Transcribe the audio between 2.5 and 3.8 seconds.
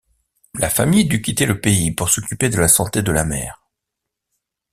la santé de la mère.